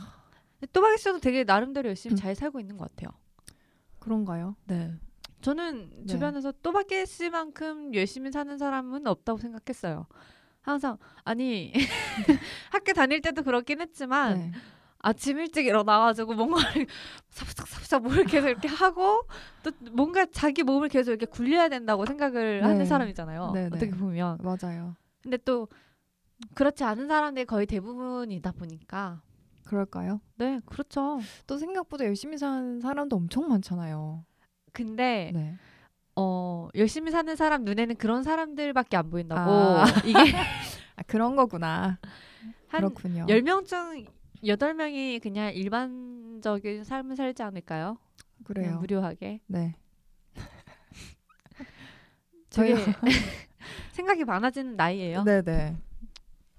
또박이 0.72 0.98
씨도 0.98 1.20
되게 1.20 1.44
나름대로 1.44 1.88
열심히 1.88 2.14
음. 2.14 2.16
잘 2.16 2.34
살고 2.34 2.60
있는 2.60 2.76
것 2.76 2.90
같아요. 2.90 3.10
그런가요? 3.98 4.56
네. 4.66 4.92
저는 5.40 5.90
네. 5.90 6.06
주변에서 6.06 6.52
또박이 6.62 7.06
씨만큼 7.06 7.94
열심히 7.94 8.30
사는 8.32 8.56
사람은 8.58 9.06
없다고 9.06 9.38
생각했어요. 9.38 10.06
항상 10.60 10.98
아니 11.24 11.72
학교 12.70 12.92
다닐 12.92 13.20
때도 13.20 13.42
그렇긴 13.42 13.80
했지만 13.80 14.38
네. 14.38 14.52
아침 15.00 15.38
일찍 15.38 15.66
일어나가지고 15.66 16.34
뭔가를 16.34 16.86
삽삽삽삽 17.30 18.02
뭘 18.02 18.24
계속 18.24 18.48
이렇게 18.48 18.68
하고 18.68 19.22
또 19.62 19.70
뭔가 19.92 20.26
자기 20.26 20.62
몸을 20.62 20.88
계속 20.88 21.12
이렇게 21.12 21.26
굴려야 21.26 21.68
된다고 21.68 22.04
생각을 22.04 22.60
네. 22.60 22.66
하는 22.66 22.84
사람이잖아요. 22.84 23.52
네네. 23.52 23.76
어떻게 23.76 23.90
보면. 23.90 24.38
맞아요. 24.42 24.96
근데 25.22 25.36
또 25.38 25.68
그렇지 26.54 26.84
않은 26.84 27.08
사람들이 27.08 27.46
거의 27.46 27.66
대부분이다 27.66 28.52
보니까 28.52 29.22
그럴까요? 29.66 30.20
네 30.36 30.60
그렇죠. 30.66 31.20
또 31.46 31.58
생각보다 31.58 32.04
열심히 32.04 32.38
사는 32.38 32.80
사람도 32.80 33.16
엄청 33.16 33.48
많잖아요. 33.48 34.24
근데 34.72 35.30
네. 35.34 35.56
어 36.16 36.68
열심히 36.74 37.10
사는 37.12 37.34
사람 37.36 37.64
눈에는 37.64 37.96
그런 37.96 38.22
사람들밖에 38.22 38.96
안 38.96 39.10
보인다고 39.10 39.50
아. 39.50 39.84
이게 40.04 40.18
아, 40.96 41.02
그런 41.06 41.36
거구나. 41.36 41.98
한 42.68 42.80
그렇군요. 42.80 43.26
10명 43.26 43.64
중 43.66 44.04
8명이 44.42 45.20
그냥 45.22 45.52
일반적인 45.52 46.84
삶을 46.84 47.16
살지 47.16 47.42
않을까요? 47.42 47.98
그래요. 48.44 48.78
무료하게. 48.78 49.40
네. 49.46 49.74
저희가 52.50 52.78
생각이 53.92 54.24
많아지는 54.24 54.76
나이예요. 54.76 55.24
네네. 55.24 55.76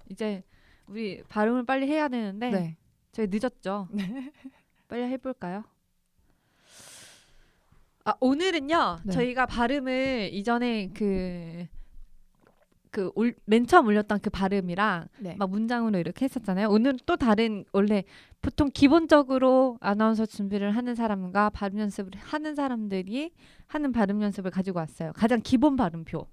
이제 0.08 0.42
우리 0.86 1.22
발음을 1.28 1.64
빨리 1.64 1.88
해야 1.88 2.08
되는데 2.08 2.50
네. 2.50 2.76
저희 3.12 3.28
늦었죠. 3.30 3.88
빨리 4.88 5.04
해볼까요? 5.04 5.64
아 8.04 8.14
오늘은요 8.20 8.98
네. 9.04 9.12
저희가 9.12 9.46
발음을 9.46 10.30
이전에 10.32 10.90
그 10.94 11.66
그맨 12.90 13.66
처음 13.66 13.86
올렸던 13.86 14.20
그 14.20 14.30
발음이랑 14.30 15.06
네. 15.20 15.36
막 15.38 15.50
문장으로 15.50 15.98
이렇게 15.98 16.24
했었잖아요. 16.24 16.68
오늘 16.68 16.96
또 17.06 17.16
다른 17.16 17.64
원래 17.72 18.04
보통 18.42 18.70
기본적으로 18.72 19.78
아나운서 19.80 20.26
준비를 20.26 20.76
하는 20.76 20.94
사람과 20.94 21.50
발음 21.50 21.78
연습을 21.78 22.12
하는 22.16 22.54
사람들이 22.54 23.32
하는 23.66 23.92
발음 23.92 24.22
연습을 24.22 24.50
가지고 24.50 24.78
왔어요. 24.80 25.12
가장 25.14 25.40
기본 25.42 25.76
발음표 25.76 26.26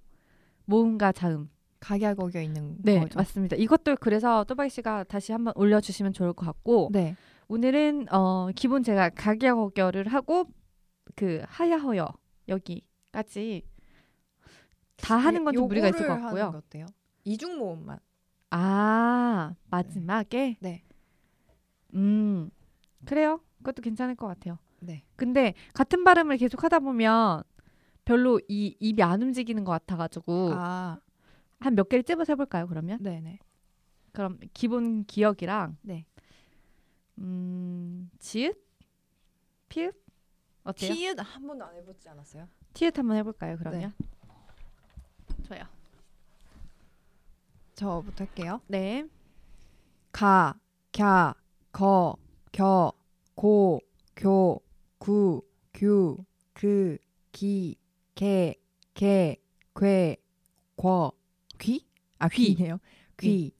모음과 0.65 1.11
자음. 1.11 1.49
각야거겨 1.79 2.41
있는 2.41 2.75
네 2.81 2.99
거죠. 2.99 3.19
맞습니다. 3.19 3.55
이것도 3.55 3.97
그래서 3.99 4.43
또바이 4.45 4.69
씨가 4.69 5.03
다시 5.03 5.31
한번 5.31 5.53
올려주시면 5.55 6.13
좋을 6.13 6.33
것 6.33 6.45
같고 6.45 6.89
네. 6.91 7.15
오늘은 7.47 8.07
어 8.11 8.49
기본 8.55 8.81
제가 8.81 9.09
각야거겨를 9.09 10.07
하고 10.07 10.45
그 11.15 11.43
하야허여 11.45 12.07
여기까지 12.49 13.63
다 14.97 15.15
하는 15.17 15.43
건 15.45 15.53
좀 15.53 15.67
무리가 15.67 15.87
있을 15.89 16.07
것 16.07 16.19
같고요. 16.19 16.51
거 16.51 16.57
어때요? 16.57 16.85
이중 17.23 17.57
모음만. 17.57 17.99
아 18.49 19.53
마지막에 19.69 20.57
네. 20.59 20.83
음 21.93 22.49
그래요. 23.05 23.41
그것도 23.59 23.81
괜찮을 23.81 24.15
것 24.15 24.27
같아요. 24.27 24.57
네. 24.79 25.03
근데 25.15 25.53
같은 25.73 26.03
발음을 26.03 26.37
계속 26.37 26.63
하다 26.63 26.79
보면 26.79 27.43
별로 28.05 28.39
이 28.47 28.75
입이 28.79 29.01
안 29.03 29.21
움직이는 29.21 29.63
것 29.63 29.71
같아가지고 29.71 30.51
아, 30.53 30.99
한 31.59 31.75
몇 31.75 31.89
개를 31.89 32.03
찝어서 32.03 32.33
해볼까요? 32.33 32.67
그러면 32.67 32.99
네네. 33.01 33.39
그럼 34.13 34.39
기본 34.53 35.03
기억이랑 35.05 35.77
네. 35.81 36.05
음 37.19 38.09
지읒 38.19 38.55
피읒 39.69 39.93
어때요? 40.63 40.93
티읕 40.93 41.19
한 41.19 41.47
번도 41.47 41.65
안 41.65 41.75
해보지 41.75 42.07
않았어요? 42.09 42.47
티읒 42.73 42.97
한번 42.99 43.17
해볼까요? 43.17 43.57
그러면 43.57 43.93
좋 43.99 44.07
아요. 45.49 45.63
저부터 47.75 48.25
할게요. 48.25 48.61
네. 48.67 49.07
가, 50.11 50.55
갸, 50.91 51.33
거, 51.71 52.17
겨, 52.51 52.91
고, 53.35 53.79
교, 54.15 54.61
구, 54.97 55.43
규, 55.73 56.25
그, 56.53 56.97
기, 57.31 57.77
개, 58.15 58.55
개, 58.93 59.35
괴, 59.75 60.17
궈, 60.75 61.13
귀? 61.59 61.85
아, 62.17 62.27
귀. 62.29 62.55
귀네요. 62.55 62.79
귀. 63.19 63.53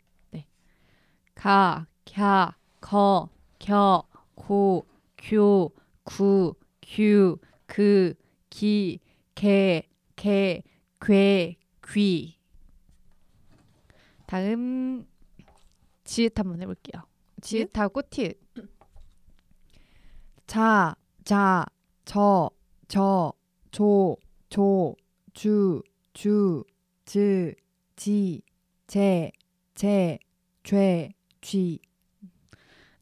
가, 1.36 1.86
갸, 2.06 2.54
거, 2.82 3.30
겨, 3.60 4.04
고, 4.34 4.88
교, 5.15 5.71
구, 6.04 6.56
규, 6.82 7.38
그, 7.67 8.15
기, 8.50 9.00
개, 9.36 9.84
개, 10.15 10.63
괴, 11.00 11.56
귀. 11.93 12.38
다음 14.26 15.08
지읒 16.04 16.39
한번 16.39 16.62
해볼게요. 16.62 17.04
지읒? 17.41 17.67
지읒하고 17.71 18.02
티읒. 18.10 18.38
자, 20.47 20.95
자, 21.23 21.65
저, 22.06 22.50
저, 22.88 23.34
조, 23.71 24.17
조, 24.50 24.95
주, 25.34 25.82
주, 26.13 26.63
즈, 27.06 27.56
지, 27.95 28.41
제, 28.88 29.32
제, 29.76 30.19
죄, 30.63 31.13
쥐. 31.41 31.80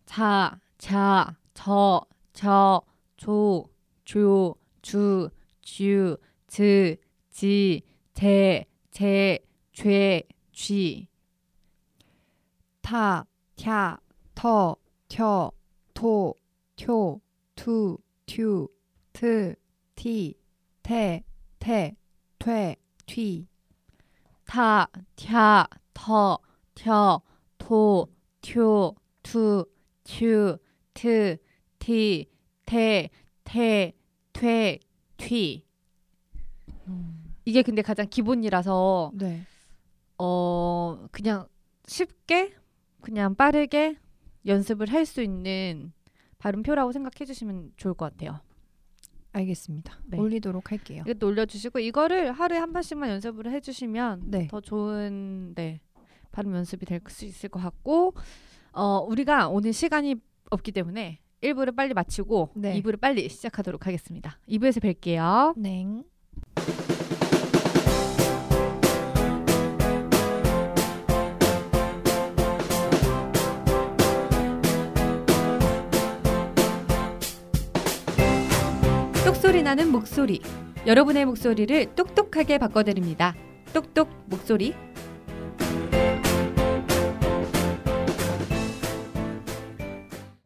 자, 0.06 0.60
자, 0.78 1.36
저, 1.54 2.06
저, 2.34 2.82
조, 3.18 3.68
조, 4.06 4.56
주, 4.82 5.30
주, 5.62 6.18
즈, 6.48 6.98
지, 7.32 7.82
제, 8.14 8.66
제, 8.96 9.40
죄, 9.74 10.24
쥐. 10.54 11.10
타, 12.82 13.26
튀, 13.58 13.66
터, 14.34 14.78
튀어, 15.10 15.52
토, 15.94 16.34
튀, 16.78 17.20
투, 17.58 17.98
튜, 18.26 18.70
트, 19.12 19.56
티, 19.96 20.38
태, 20.82 21.26
태, 21.60 21.98
퇴, 22.40 22.78
튀. 23.06 23.46
타, 24.46 24.88
튀, 25.18 25.28
터, 25.94 26.40
튀어, 26.76 27.22
토, 27.58 28.08
튜, 28.42 28.96
투, 29.22 29.66
튜, 30.06 30.58
트, 30.94 31.38
티, 31.80 32.30
태, 32.66 33.10
태, 33.44 33.92
퇴, 34.32 34.80
튀. 35.18 35.66
이게 37.46 37.62
근데 37.62 37.82
가장 37.82 38.08
기본이라서 38.10 39.12
네. 39.16 39.42
어 40.18 41.08
그냥 41.12 41.48
쉽게 41.88 42.54
그냥 43.02 43.36
빠르게 43.36 43.98
연습을 44.46 44.92
할 44.92 45.06
수 45.06 45.22
있는 45.22 45.94
발음표라고 46.40 46.92
생각해 46.92 47.26
주시면 47.26 47.74
좋을 47.78 47.94
것 47.94 48.12
같아요. 48.12 48.40
알겠습니다. 49.32 50.00
네. 50.06 50.18
올리도록 50.18 50.72
할게요. 50.72 51.04
이것도 51.08 51.28
올려주시고 51.28 51.80
이거를 51.80 52.32
하루에 52.32 52.58
한 52.58 52.72
번씩만 52.72 53.10
연습을 53.10 53.52
해주시면 53.52 54.24
네. 54.32 54.48
더 54.48 54.62
좋은 54.62 55.54
네 55.56 55.82
발음 56.32 56.54
연습이 56.56 56.86
될 56.86 57.02
수 57.10 57.26
있을 57.26 57.50
것 57.50 57.60
같고 57.60 58.14
어 58.72 59.00
우리가 59.08 59.50
오늘 59.50 59.74
시간이 59.74 60.16
없기 60.52 60.72
때문에 60.72 61.20
1부를 61.42 61.76
빨리 61.76 61.94
마치고 61.94 62.52
네. 62.56 62.82
2부를 62.82 63.00
빨리 63.00 63.28
시작하도록 63.30 63.86
하겠습니다. 63.86 64.40
2부에서 64.48 64.82
뵐게요. 64.82 65.54
네. 65.58 65.86
똑소리 79.46 79.62
나는 79.62 79.92
목소리. 79.92 80.42
여러분의 80.88 81.26
목소리를 81.26 81.94
똑똑하게 81.94 82.58
바꿔드립니다. 82.58 83.36
똑똑 83.74 84.10
목소리 84.26 84.74